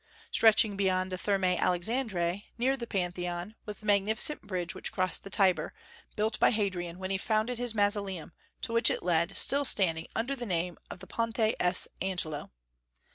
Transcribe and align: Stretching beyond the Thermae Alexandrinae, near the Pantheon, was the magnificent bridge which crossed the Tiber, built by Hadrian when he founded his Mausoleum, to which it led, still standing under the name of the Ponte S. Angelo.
Stretching 0.31 0.75
beyond 0.75 1.11
the 1.11 1.17
Thermae 1.19 1.57
Alexandrinae, 1.57 2.45
near 2.57 2.75
the 2.75 2.87
Pantheon, 2.87 3.53
was 3.67 3.81
the 3.81 3.85
magnificent 3.85 4.41
bridge 4.41 4.73
which 4.73 4.91
crossed 4.91 5.23
the 5.23 5.29
Tiber, 5.29 5.75
built 6.15 6.39
by 6.39 6.49
Hadrian 6.49 6.97
when 6.97 7.11
he 7.11 7.19
founded 7.19 7.59
his 7.59 7.75
Mausoleum, 7.75 8.31
to 8.61 8.73
which 8.73 8.89
it 8.89 9.03
led, 9.03 9.37
still 9.37 9.63
standing 9.63 10.07
under 10.15 10.35
the 10.35 10.47
name 10.47 10.79
of 10.89 11.01
the 11.01 11.05
Ponte 11.07 11.37
S. 11.59 11.87
Angelo. 12.01 12.49